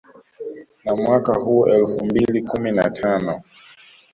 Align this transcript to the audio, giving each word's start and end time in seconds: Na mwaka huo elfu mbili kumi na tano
Na 0.85 0.95
mwaka 0.95 1.33
huo 1.33 1.67
elfu 1.69 2.05
mbili 2.05 2.41
kumi 2.41 2.71
na 2.71 2.89
tano 2.89 3.41